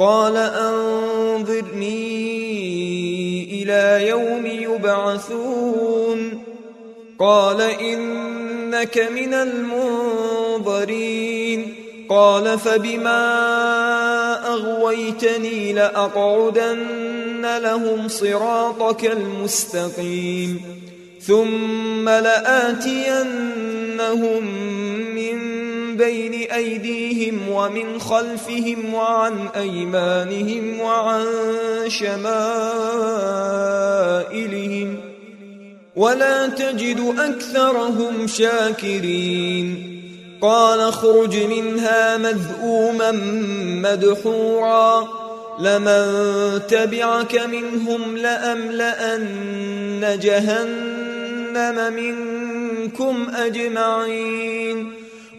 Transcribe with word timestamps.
قال 0.00 0.36
أنظرني 0.36 2.00
إلى 3.62 4.08
يوم 4.08 4.46
يبعثون. 4.46 6.42
قال 7.18 7.60
إنك 7.60 8.98
من 8.98 9.34
المنظرين. 9.34 11.74
قال 12.08 12.58
فبما 12.58 13.22
أغويتني 14.52 15.72
لأقعدن 15.72 17.58
لهم 17.62 18.08
صراطك 18.08 19.04
المستقيم. 19.04 20.60
ثم 21.22 22.08
لآتينهم 22.08 23.24
من 25.14 25.60
بين 25.96 26.50
أيديهم 26.50 27.48
ومن 27.48 28.00
خلفهم 28.00 28.94
وعن 28.94 29.48
أيمانهم 29.56 30.80
وعن 30.80 31.26
شمائلهم 31.88 32.30
ولا 35.96 36.46
تجد 36.46 37.14
أكثرهم 37.18 38.26
شاكرين 38.26 39.90
قال 40.42 40.80
اخرج 40.80 41.36
منها 41.36 42.16
مذءوما 42.16 43.10
مدحورا 43.82 45.08
لمن 45.60 46.60
تبعك 46.68 47.34
منهم 47.34 48.16
لأملأن 48.16 50.18
جهنم 50.22 51.94
منكم 51.94 53.30
أجمعين 53.34 54.99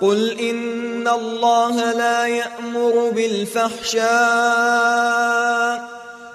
قل 0.00 0.38
إن 0.40 1.08
الله 1.08 1.92
لا 1.92 2.26
يأمر 2.26 3.10
بالفحشاء 3.10 4.08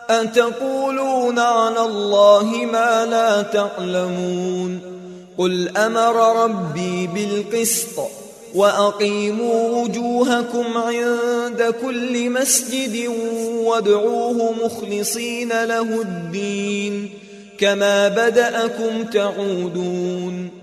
أتقولون 0.10 1.40
على 1.40 1.80
الله 1.80 2.68
ما 2.72 3.06
لا 3.06 3.42
تعلمون 3.42 4.82
قل 5.38 5.78
أمر 5.78 6.44
ربي 6.44 7.08
بالقسط 7.08 8.00
وأقيموا 8.56 9.84
وجوهكم 9.84 10.78
عند 10.78 11.74
كل 11.82 12.30
مسجد 12.30 13.08
وادعوه 13.54 14.56
مخلصين 14.66 15.64
له 15.64 16.02
الدين 16.02 17.10
كما 17.60 18.08
بدأكم 18.08 19.04
تعودون 19.04 20.63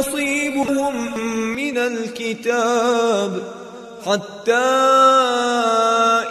نصيبهم 0.00 1.18
من 1.56 1.78
الكتاب 1.78 3.42
حتى 4.06 4.52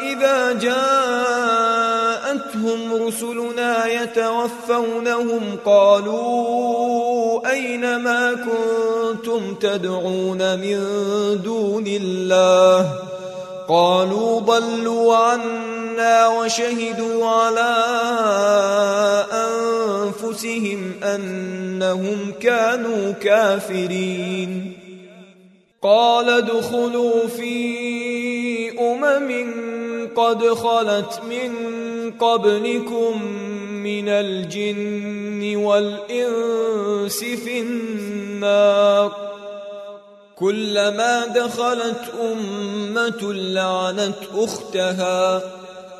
إذا 0.09 0.53
جاءتهم 0.53 1.33
رسلنا 3.07 3.85
يتوفونهم 3.87 5.57
قالوا 5.65 7.49
أين 7.51 7.95
ما 7.95 8.33
كنتم 8.33 9.55
تدعون 9.55 10.59
من 10.59 10.79
دون 11.43 11.87
الله؟ 11.87 12.91
قالوا 13.67 14.39
ضلوا 14.39 15.15
عنا 15.15 15.78
وشهدوا 16.27 17.25
على 17.25 17.75
أنفسهم 19.31 20.93
أنهم 21.03 22.33
كانوا 22.41 23.11
كافرين 23.11 24.73
قال 25.81 26.29
ادخلوا 26.29 27.27
في 27.27 28.79
أمم 28.79 29.59
قد 30.15 30.43
خلت 30.43 31.21
من 31.29 31.51
قبلكم 32.11 33.23
من 33.83 34.09
الجن 34.09 35.55
والإنس 35.55 37.19
في 37.23 37.59
النار 37.59 39.29
كلما 40.35 41.25
دخلت 41.25 42.01
أمة 42.21 43.33
لعنت 43.33 44.15
أختها 44.35 45.41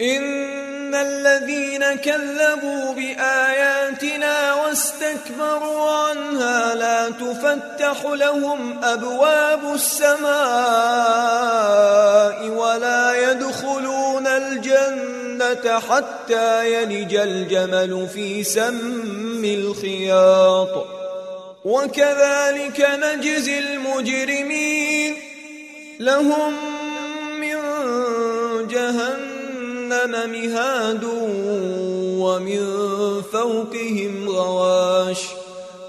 إن 0.00 0.94
الذين 0.94 1.94
كذبوا 1.94 2.94
بآياتنا 2.94 4.54
واستكبروا 4.54 5.90
عنها 5.90 6.74
لا 6.74 7.10
تفتح 7.10 8.04
لهم 8.04 8.84
أبواب 8.84 9.74
السماء 9.74 10.30
ولا 12.48 13.30
يدخلون 13.30 14.26
الجنة 14.26 15.80
حتى 15.80 16.72
يلج 16.72 17.14
الجمل 17.14 18.08
في 18.14 18.44
سم 18.44 19.44
الخياط. 19.44 20.86
وكذلك 21.64 22.88
نجزي 23.02 23.58
المجرمين. 23.58 25.16
لهم 26.00 26.54
من 27.40 27.58
جهنم 28.68 29.29
مهاد 30.26 31.04
ومن 32.20 32.62
فوقهم 33.32 34.28
غواش 34.28 35.22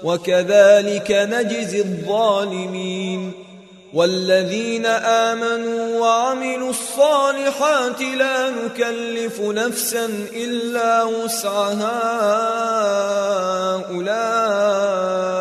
وكذلك 0.04 1.10
نجزي 1.10 1.80
الظالمين 1.80 3.32
والذين 3.92 4.86
آمنوا 4.86 5.98
وعملوا 6.00 6.70
الصالحات 6.70 8.00
لا 8.00 8.50
نكلف 8.50 9.40
نفسا 9.40 10.06
إلا 10.34 11.04
وسعها 11.04 12.02
أولئك 14.82 15.32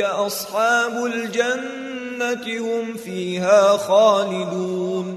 أصحاب 0.00 1.04
الجنة 1.04 2.58
هم 2.58 2.96
فيها 2.96 3.76
خالدون 3.76 5.16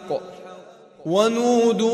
ونودوا 1.05 1.91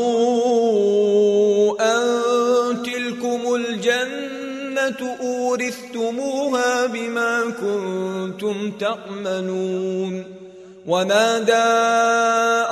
أن 1.80 2.82
تلكم 2.82 3.54
الجنة 3.54 5.16
أورثتموها 5.20 6.86
بما 6.86 7.42
كنتم 7.60 8.70
تعملون 8.70 10.24
ونادى 10.86 11.52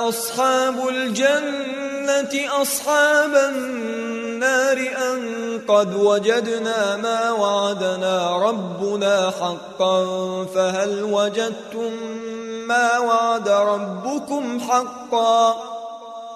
أصحاب 0.09 0.87
الجنة 0.89 2.61
أصحاب 2.61 3.35
النار 3.35 4.77
أن 4.77 5.37
قد 5.67 5.95
وجدنا 5.95 6.95
ما 6.95 7.31
وعدنا 7.31 8.37
ربنا 8.37 9.31
حقا 9.31 10.05
فهل 10.45 11.03
وجدتم 11.03 11.91
ما 12.67 12.99
وعد 12.99 13.49
ربكم 13.49 14.59
حقا 14.59 15.77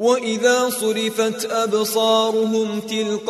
وإذا 0.00 0.70
صرفت 0.70 1.52
أبصارهم 1.52 2.80
تلقاء 2.80 3.28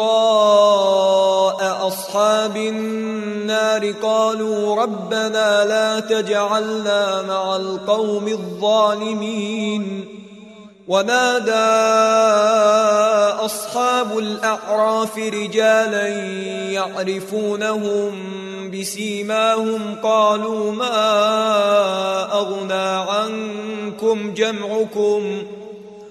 أصحاب 1.86 2.56
النار 2.56 3.92
قالوا 4.02 4.82
ربنا 4.82 5.64
لا 5.64 6.00
تجعلنا 6.00 7.22
مع 7.22 7.56
القوم 7.56 8.28
الظالمين 8.28 10.04
ونادى 10.88 11.52
أصحاب 13.44 14.18
الأعراف 14.18 15.18
رجالا 15.18 16.08
يعرفونهم 16.70 18.12
بسيماهم 18.70 19.96
قالوا 20.02 20.72
ما 20.72 21.02
أغنى 22.32 23.10
عنكم 23.10 24.34
جمعكم 24.34 25.42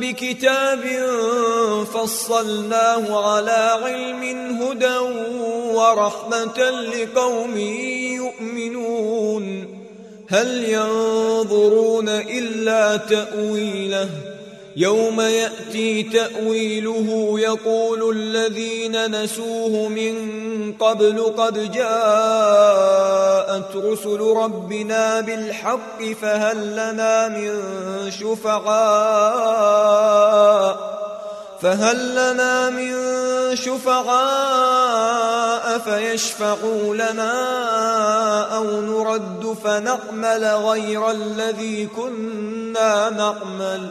بكتاب 0.00 0.82
فصلناه 1.94 3.32
على 3.32 3.78
علم 3.84 4.22
هدى 4.62 4.98
ورحمة 5.74 6.70
لقوم 6.70 7.56
يؤمنون. 8.16 9.44
هل 10.28 10.64
ينظرون 10.64 12.08
إلا 12.08 12.96
تأويله؟ 12.96 14.35
يوم 14.76 15.20
يأتي 15.20 16.02
تأويله 16.02 17.34
يقول 17.40 18.16
الذين 18.16 19.22
نسوه 19.22 19.88
من 19.88 20.14
قبل 20.72 21.34
قد 21.38 21.72
جاءت 21.72 22.96
رسل 23.76 24.20
ربنا 24.20 25.20
بالحق 25.20 26.02
فهل 26.22 26.72
لنا 26.72 27.28
من 27.28 27.60
شفعاء 28.10 28.66
فهل 31.60 32.10
لنا 32.10 32.70
من 32.70 32.96
شفعاء 33.56 35.06
فيشفعوا 35.78 36.94
لنا 36.94 37.32
أو 38.56 38.80
نرد 38.80 39.56
فنعمل 39.64 40.44
غير 40.44 41.10
الذي 41.10 41.86
كنا 41.86 43.10
نعمل 43.10 43.90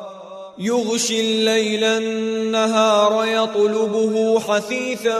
يغشي 0.63 1.21
الليل 1.21 1.83
النهار 1.83 3.25
يطلبه 3.25 4.39
حثيثا 4.39 5.19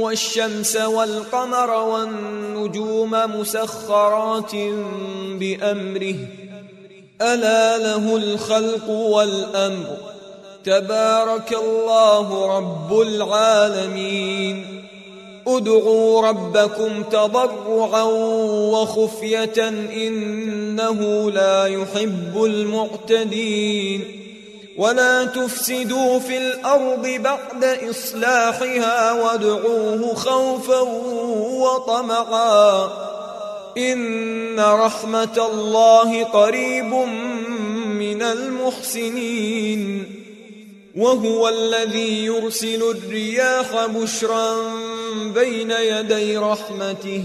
والشمس 0.00 0.76
والقمر 0.76 1.70
والنجوم 1.70 3.10
مسخرات 3.10 4.54
بأمره. 5.40 6.14
ألا 7.22 7.78
له 7.78 8.16
الخلق 8.16 8.88
والأمر. 8.88 9.96
تبارك 10.64 11.56
الله 11.62 12.56
رب 12.56 13.00
العالمين. 13.00 14.64
ادعوا 15.46 16.28
ربكم 16.28 17.02
تضرعا 17.02 18.02
وخفية 18.72 19.68
إنه 19.68 21.30
لا 21.30 21.66
يحب 21.66 22.44
المعتدين. 22.44 24.19
ولا 24.76 25.24
تفسدوا 25.24 26.18
في 26.18 26.38
الأرض 26.38 27.06
بعد 27.06 27.64
إصلاحها 27.64 29.12
وادعوه 29.12 30.14
خوفا 30.14 30.80
وطمعا 31.60 32.90
إن 33.78 34.60
رحمة 34.60 35.48
الله 35.52 36.24
قريب 36.24 36.94
من 37.84 38.22
المحسنين 38.22 40.04
وهو 40.96 41.48
الذي 41.48 42.24
يرسل 42.24 42.82
الرياح 42.82 43.86
بشرا 43.86 44.56
بين 45.34 45.70
يدي 45.70 46.38
رحمته 46.38 47.24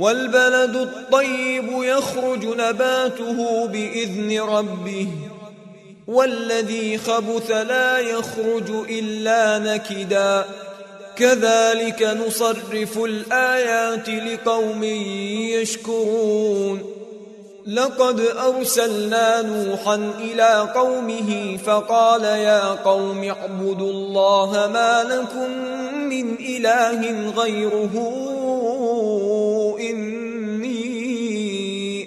والبلد 0.00 0.76
الطيب 0.76 1.68
يخرج 1.82 2.46
نباته 2.46 3.66
بإذن 3.66 4.40
ربه 4.40 5.08
والذي 6.06 6.98
خبث 6.98 7.50
لا 7.50 7.98
يخرج 7.98 8.70
إلا 8.90 9.58
نكدا. 9.58 10.44
كذلك 11.16 12.02
نصرف 12.26 12.98
الآيات 12.98 14.08
لقوم 14.08 14.84
يشكرون. 15.54 16.82
لقد 17.66 18.20
أرسلنا 18.20 19.42
نوحا 19.42 20.12
إلى 20.20 20.72
قومه 20.74 21.58
فقال 21.66 22.24
يا 22.24 22.68
قوم 22.68 23.24
اعبدوا 23.24 23.90
الله 23.90 24.70
ما 24.72 25.04
لكم 25.04 25.50
من 26.08 26.34
إله 26.34 27.30
غيره. 27.30 28.39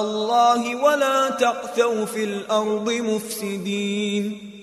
الله 0.00 0.76
ولا 0.76 1.30
تعثوا 1.30 2.04
في 2.04 2.24
الأرض 2.24 2.90
مفسدين. 2.90 4.54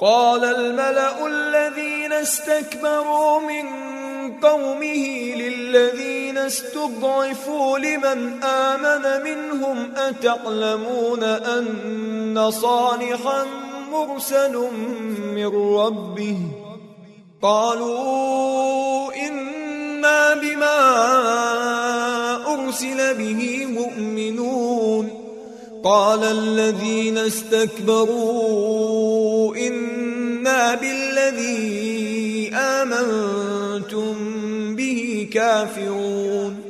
قال 0.00 0.44
الملأ 0.44 1.26
الذين 1.26 2.12
استكبروا 2.12 3.40
من 3.40 3.66
قومه 4.42 5.34
للذين 5.34 6.38
استضعفوا 6.38 7.78
لمن 7.78 8.42
آمن 8.42 9.24
منهم 9.24 9.92
أتعلمون 9.96 11.22
أن 11.22 12.50
صالحا 12.50 13.46
مرسل 13.92 14.56
من 15.34 15.76
ربه؟ 15.76 16.38
قالوا 17.42 19.12
إنا 20.00 20.34
بما 20.34 20.80
أرسل 22.54 23.14
به 23.14 23.66
مؤمنون. 23.66 25.08
قال 25.84 26.24
الذين 26.24 27.18
استكبروا 27.18 28.36
إنا 29.56 30.74
بالذي 30.74 32.52
آمنتم 32.54 34.14
به 34.76 35.28
كافرون. 35.32 36.69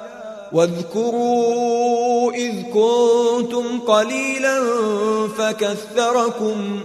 واذكروا 0.53 2.31
إذ 2.31 2.53
كنتم 2.61 3.79
قليلا 3.79 4.61
فكثركم 5.37 6.79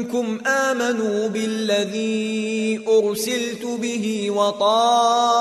منكم 0.09 0.47
آمنوا 0.47 1.27
بالذي 1.27 2.81
أرسلت 2.87 3.65
به 3.65 4.31
وطائفة 4.31 5.37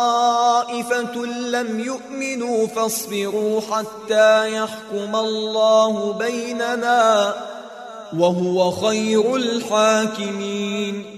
لم 1.27 1.81
يؤمنوا 1.81 2.67
فاصبروا 2.67 3.61
حتى 3.61 4.55
يحكم 4.55 5.17
الله 5.17 6.13
بيننا 6.13 7.35
وهو 8.19 8.71
خير 8.71 9.37
الحاكمين. 9.37 11.18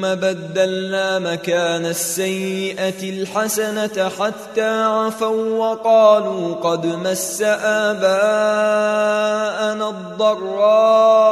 بدلنا 0.00 1.18
مكان 1.18 1.86
السيئة 1.86 3.10
الحسنة 3.10 4.08
حتى 4.08 4.70
عفوا 4.84 5.58
وقالوا 5.58 6.54
قد 6.54 6.86
مس 6.86 7.42
آباءنا 7.62 8.28
الضراء 9.88 11.28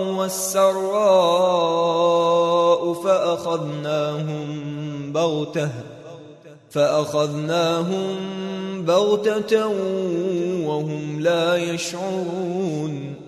والسراء 0.00 1.38
فأخذناهم 2.92 4.48
بغتة 5.12 5.68
فأخذناهم 6.70 8.16
بغتة 8.84 9.66
وهم 10.66 11.20
لا 11.20 11.56
يشعرون 11.56 13.27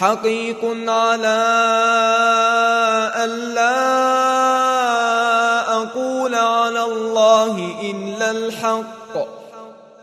حقيق 0.00 0.64
على 0.88 1.40
ألا 3.24 3.80
أقول 5.82 6.34
على 6.34 6.84
الله 6.84 7.80
إلا 7.90 8.30
الحق. 8.30 9.14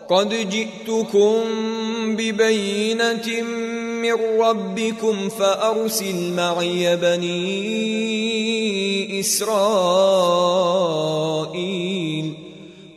قد 0.10 0.30
جئتكم 0.30 1.44
ببينة 2.16 3.42
من 4.02 4.18
ربكم 4.42 5.30
فأرسل 5.30 6.34
معي 6.34 6.96
بني 6.96 7.60
إسرائيل. 9.20 10.42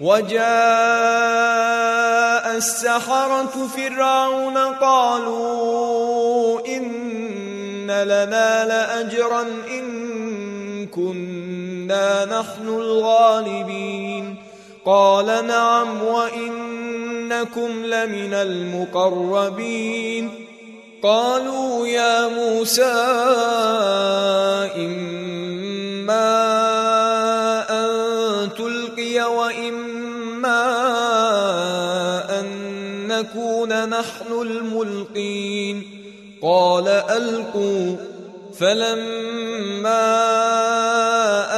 وجاء 0.00 0.38
السحرة 2.56 3.68
فرعون 3.76 4.58
قالوا 4.58 6.60
إن 6.66 7.90
لنا 7.90 8.64
لأجرا 8.64 9.46
إن 9.70 10.86
كنا 10.86 12.24
نحن 12.24 12.68
الغالبين. 12.68 14.36
قال 14.84 15.46
نعم 15.46 16.02
وإنكم 16.02 17.84
لمن 17.84 18.34
المقربين. 18.34 20.30
قالوا 21.02 21.86
يا 21.86 22.28
موسى 22.28 22.82
إما 24.76 27.07
نكون 33.18 33.88
نحن 33.88 34.32
الملقين. 34.32 35.82
قال 36.42 36.88
ألقوا. 36.88 37.96
فلما 38.58 40.10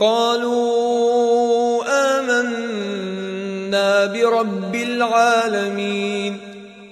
قالوا 0.00 1.82
آمنا 2.18 4.04
برب 4.06 4.74
العالمين. 4.74 6.36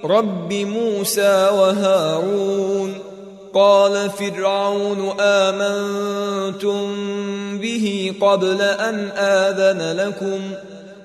رب 0.04 0.52
موسى 0.52 1.48
وهارون. 1.52 2.94
قال 3.54 4.10
فرعون 4.10 5.20
آمنتم 5.20 6.94
به 7.58 8.14
قبل 8.20 8.62
أن 8.62 9.08
آذن 9.16 9.96
لكم. 9.96 10.40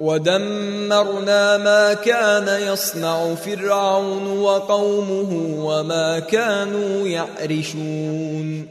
ودمرنا 0.00 1.56
ما 1.56 1.94
كان 1.94 2.60
يصنع 2.72 3.34
فرعون 3.34 4.38
وقومه 4.38 5.54
وما 5.64 6.18
كانوا 6.18 7.08
يعرشون. 7.08 8.68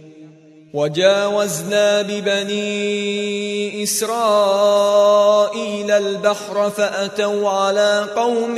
وجاوزنا 0.73 2.01
ببني 2.01 3.83
إسرائيل 3.83 5.11
البحر 5.91 6.69
فأتوا 6.69 7.49
على 7.49 8.05
قوم 8.15 8.57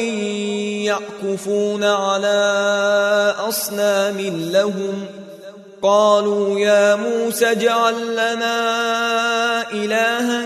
يعكفون 0.85 1.83
على 1.83 3.35
أصنام 3.49 4.17
لهم. 4.51 5.05
قالوا 5.81 6.59
يا 6.59 6.95
موسى 6.95 7.51
اجعل 7.51 8.11
لنا 8.11 9.71
الها 9.71 10.45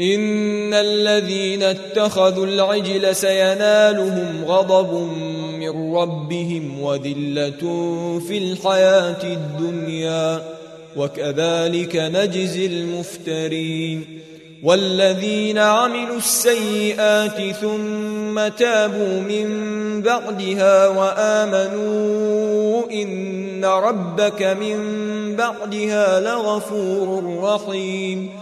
إن 0.00 0.74
الذين 0.74 1.62
اتخذوا 1.62 2.46
العجل 2.46 3.16
سينالهم 3.16 4.44
غضب 4.46 4.92
من 5.58 5.94
ربهم 5.94 6.80
وذلة 6.80 7.60
في 8.28 8.38
الحياة 8.38 9.22
الدنيا 9.24 10.42
وكذلك 10.96 11.96
نجزي 11.96 12.66
المفترين 12.66 14.22
والذين 14.62 15.58
عملوا 15.58 16.16
السيئات 16.16 17.54
ثم 17.56 18.48
تابوا 18.48 19.20
من 19.20 19.48
بعدها 20.02 20.88
وآمنوا 20.88 22.82
إن 22.92 23.64
ربك 23.64 24.42
من 24.42 24.76
بعدها 25.36 26.20
لغفور 26.20 27.38
رحيم 27.42 28.41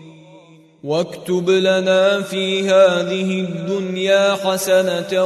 واكتب 0.83 1.49
لنا 1.49 2.21
في 2.21 2.69
هذه 2.69 3.39
الدنيا 3.39 4.35
حسنة 4.35 5.25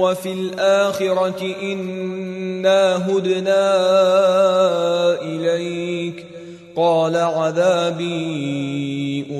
وفي 0.00 0.32
الآخرة 0.32 1.54
إنا 1.62 3.06
هدنا 3.08 3.62
إليك. 5.22 6.26
قال 6.76 7.16
عذابي 7.16 8.06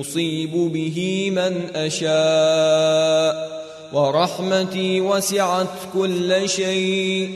أصيب 0.00 0.50
به 0.52 1.30
من 1.30 1.76
أشاء. 1.76 3.48
ورحمتي 3.92 5.00
وسعت 5.00 5.66
كل 5.94 6.48
شيء. 6.48 7.30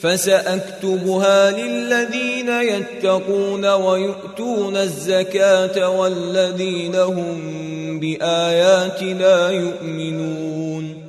فسأكتبها 0.00 1.50
للذين 1.50 2.48
يتقون 2.48 3.66
ويؤتون 3.66 4.76
الزكاة 4.76 5.90
والذين 5.90 6.94
هم 6.94 7.65
باياتنا 8.00 9.50
يؤمنون. 9.50 11.06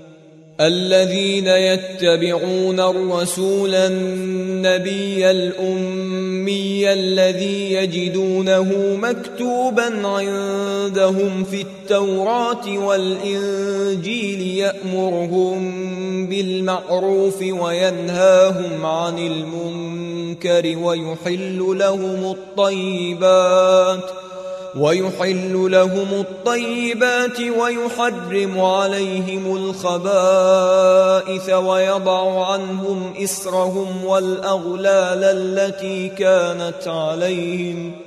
الذين 0.62 1.48
يتبعون 1.48 2.80
الرسول 2.80 3.76
النبي 3.76 5.32
الأمي 5.32 6.94
الذي 6.94 7.74
يجدونه 7.74 8.98
مكتوبا 9.02 10.08
عندهم 10.08 11.44
في 11.44 11.62
التوراة 11.62 12.78
والإنجيل 12.78 14.58
يأمرهم 14.58 15.88
بالمعروف 16.28 17.42
وينهاهم 17.42 18.86
عن 18.86 19.18
المنكر 19.18 20.78
ويحل 20.78 21.78
لهم 21.78 22.32
الطيبات. 22.32 24.27
ويحل 24.80 25.72
لهم 25.72 26.08
الطيبات 26.14 27.40
ويحرم 27.40 28.60
عليهم 28.62 29.56
الخبائث 29.56 31.50
ويضع 31.50 32.46
عنهم 32.46 33.14
إسرهم 33.24 34.06
والأغلال 34.06 35.24
التي 35.24 36.10
كانت 36.10 36.88
عليهم 36.88 38.07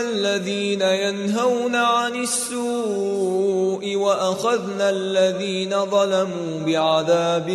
الذين 0.00 0.82
ينهون 0.82 1.74
عن 1.74 2.16
السوء 2.16 3.96
وأخذنا 3.96 4.90
الذين 4.90 5.70
ظلموا 5.70 6.60
بعذاب 6.66 7.46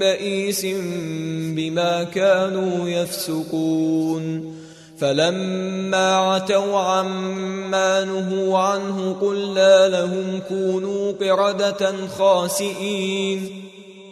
بئيس 0.00 0.66
بما 1.56 2.02
كانوا 2.02 2.88
يفسقون. 2.88 4.54
فلما 4.98 6.16
عتوا 6.16 6.78
عما 6.78 8.04
نهوا 8.04 8.58
عنه 8.58 9.16
قلنا 9.20 9.88
لهم 9.88 10.40
كونوا 10.48 11.12
قردة 11.12 11.94
خاسئين. 12.18 13.67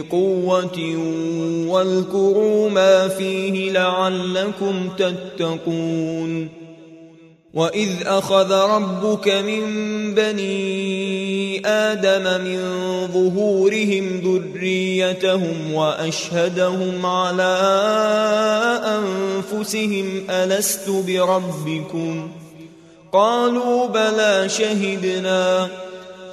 آتيناكم 0.00 0.06
بقوة 0.10 0.96
واذكروا 1.68 2.70
ما 2.70 3.08
فيه 3.08 3.70
لعلكم 3.72 4.90
تتقون 4.98 6.48
وإذ 7.54 7.88
أخذ 8.06 8.52
ربك 8.52 9.28
من 9.28 9.64
بني 10.14 11.66
آدم 11.66 12.44
من 12.44 12.60
ظهورهم 13.12 14.20
ذريتهم 14.24 15.72
وأشهدهم 15.74 17.06
على 17.06 17.58
أنفسهم 18.84 20.24
ألست 20.30 20.90
بربكم؟ 20.90 22.30
قالوا 23.12 23.86
بلى 23.86 24.48
شهدنا. 24.48 25.68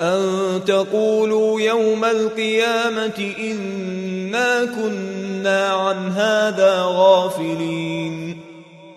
أن 0.04 0.62
تقولوا 0.66 1.62
يوم 1.62 2.06
القيامة 2.06 3.34
إنا 3.40 4.66
كنا 4.66 5.68
عن 5.68 6.12
هذا 6.12 6.84
غافلين. 6.86 8.38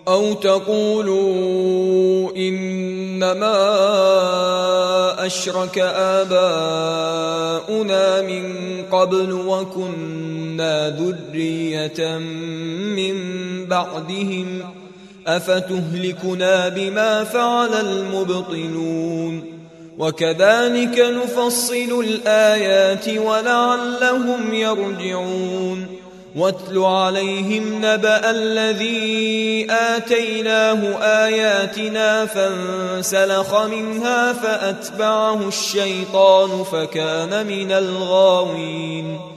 أو 0.07 0.33
تقولوا 0.33 2.31
إنما 2.37 3.55
أشرك 5.25 5.77
آباؤنا 5.95 6.61
من 8.21 8.53
قبل 8.91 9.31
وكنا 9.31 10.89
ذرية 10.89 12.17
من 12.97 13.15
بعدهم 13.65 14.61
أفتهلكنا 15.27 16.69
بما 16.69 17.23
فعل 17.23 17.73
المبطلون. 17.73 19.56
وكذلك 19.97 20.99
نفصل 20.99 22.03
الآيات 22.03 23.09
ولعلهم 23.09 24.53
يرجعون. 24.53 25.87
واتل 26.35 26.77
عليهم 26.77 27.85
نبأ 27.85 28.29
الذي 28.29 29.67
آتيناه 29.71 30.97
آياتنا 31.01 32.25
فانسلخ 32.25 33.61
منها 33.61 34.33
فأتبعه 34.33 35.47
الشيطان 35.47 36.63
فكان 36.63 37.47
من 37.47 37.71
الغاوين. 37.71 39.36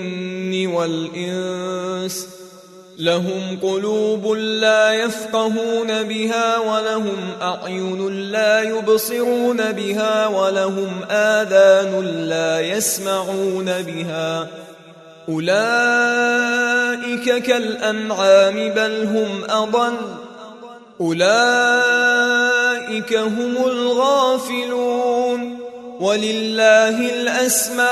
والإنس 0.67 2.27
لهم 2.97 3.59
قلوب 3.61 4.31
لا 4.37 4.93
يفقهون 4.93 6.03
بها 6.03 6.57
ولهم 6.57 7.17
أعين 7.41 8.31
لا 8.31 8.61
يبصرون 8.61 9.71
بها 9.71 10.27
ولهم 10.27 11.03
آذان 11.11 12.05
لا 12.29 12.59
يسمعون 12.61 13.65
بها 13.65 14.47
أولئك 15.29 16.63
كالأنعام 17.43 18.73
بل 18.73 19.03
هم 19.03 19.43
أضل 19.49 19.93
أولئك 21.01 22.33
هم 23.13 23.57
الغافلون 23.65 25.57
ولله 25.99 27.09
الأسماء 27.13 27.91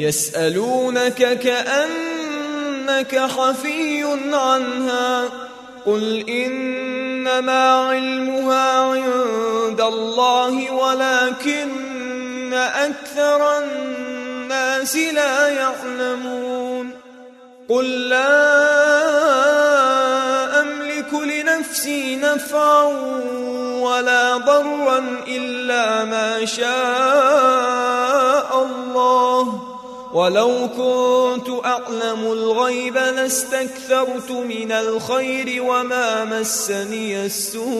يسألونك 0.00 1.38
كأنك 1.38 3.18
حفي 3.18 4.04
عنها 4.32 5.24
قل 5.86 6.24
إنما 6.28 7.88
علمها 7.88 8.78
عند 8.80 9.80
الله 9.80 10.72
ولكن 10.72 11.90
أكثر 12.54 13.58
الناس 13.58 14.96
لا 14.96 15.48
يعلمون 15.48 16.90
قل 17.68 18.08
لا 18.08 18.40
أملك 20.60 21.14
لنفسي 21.14 22.16
نفعا 22.16 22.82
ولا 23.80 24.36
ضرا 24.36 24.98
إلا 25.28 26.04
ما 26.04 26.44
شاء 26.44 26.70
الله 28.62 29.69
ولو 30.14 30.68
كنت 30.76 31.48
أعلم 31.64 32.32
الغيب 32.32 32.94
لاستكثرت 32.94 34.30
من 34.30 34.72
الخير 34.72 35.62
وما 35.62 36.24
مسني 36.24 37.24
السوء. 37.24 37.70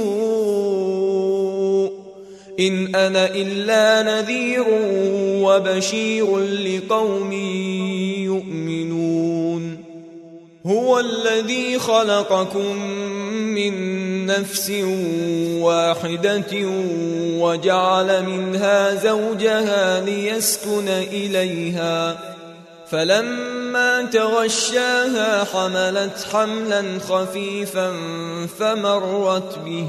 إن 2.61 2.95
أنا 2.95 3.35
إلا 3.35 4.03
نذير 4.03 4.65
وبشير 5.45 6.39
لقوم 6.39 7.33
يؤمنون. 8.23 9.90
هو 10.67 11.01
الذي 11.01 11.79
خلقكم 11.79 12.77
من 13.55 14.27
نفس 14.27 14.71
واحدة 15.61 16.53
وجعل 17.39 18.23
منها 18.23 18.95
زوجها 18.95 20.01
ليسكن 20.01 20.89
إليها. 20.89 22.19
فلما 22.91 24.03
تغشاها 24.03 25.45
حملت 25.45 26.27
حملا 26.33 26.99
خفيفا 27.09 27.93
فمرت 28.59 29.59
به. 29.59 29.89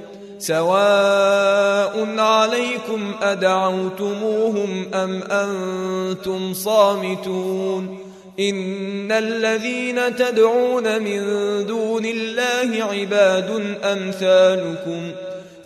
سواء 0.41 2.19
عليكم 2.19 3.11
أدعوتموهم 3.21 4.87
أم 4.93 5.23
أنتم 5.23 6.53
صامتون 6.53 7.97
إن 8.39 9.11
الذين 9.11 10.15
تدعون 10.15 11.01
من 11.01 11.21
دون 11.65 12.05
الله 12.05 12.83
عباد 12.83 13.77
أمثالكم 13.83 15.11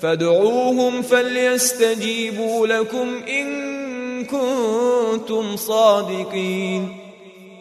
فادعوهم 0.02 1.02
فليستجيبوا 1.02 2.68
لكم 2.68 3.22
إن 3.30 4.26
كنتم 4.26 5.56
صادقين 5.56 6.98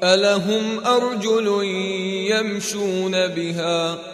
ألهم 0.03 0.85
أرجل 0.87 1.65
يمشون 2.31 3.13
بها؟ 3.27 3.99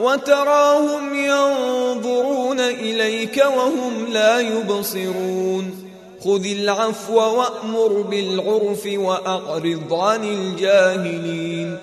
وتراهم 0.00 1.14
ينظرون 1.14 2.60
إليك 2.60 3.44
وهم 3.56 4.06
لا 4.12 4.40
يبصرون. 4.40 5.90
خذ 6.24 6.46
العفو 6.46 7.14
وأمر 7.14 7.88
بالعرف 7.88 8.86
وأعرض 8.86 9.94
عن 9.94 10.24
الجاهلين. 10.24 11.76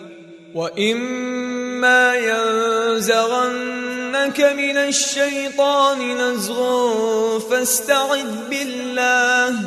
وإما 0.55 2.15
ينزغنك 2.15 4.41
من 4.41 4.77
الشيطان 4.77 6.17
نزغ 6.17 7.39
فاستعذ 7.39 8.49
بالله 8.49 9.59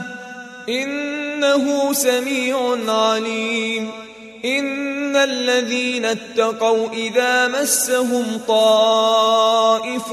إنه 0.69 1.93
سميع 1.93 2.77
عليم. 2.89 4.10
إن 4.45 5.17
الذين 5.17 6.05
اتقوا 6.05 6.89
إذا 6.93 7.49
مسهم 7.49 8.41
طائف 8.49 10.13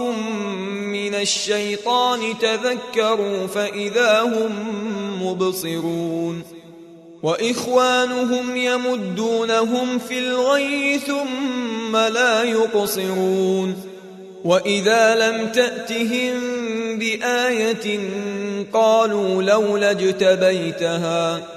من 0.79 1.15
الشيطان 1.15 2.19
تذكروا 2.41 3.47
فإذا 3.47 4.21
هم 4.21 4.51
مبصرون 5.23 6.43
وإخوانهم 7.23 8.55
يمدونهم 8.55 9.99
في 9.99 10.19
الغي 10.19 10.99
ثم 10.99 11.97
لا 11.97 12.43
يقصرون 12.43 13.75
وإذا 14.43 15.15
لم 15.15 15.47
تأتهم 15.51 16.33
بآية 16.97 17.99
قالوا 18.73 19.43
لولا 19.43 19.91
اجتبيتها 19.91 21.47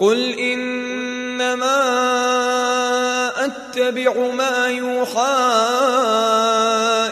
قل 0.00 0.38
إنما 1.36 1.76
أتبع 3.44 4.12
ما 4.34 4.66
يوحى 4.66 5.36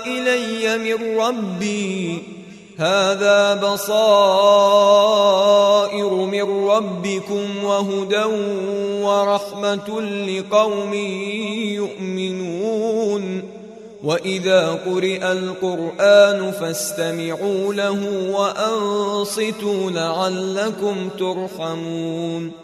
إلي 0.07 0.79
من 0.79 1.19
ربي. 1.19 2.23
هذا 2.79 3.55
بصائر 3.55 4.05
من 6.11 6.69
ربكم 6.69 7.65
وهدى 7.65 8.25
ورحمة 9.05 10.01
لقوم 10.01 10.95
يؤمنون. 11.75 13.43
وإذا 14.05 14.79
قرئ 14.87 15.33
القرآن 15.33 16.53
فاستمعوا 16.53 17.75
له 17.75 18.31
وأنصتوا 18.31 19.91
لعلكم 19.91 21.09
ترحمون. 21.19 22.64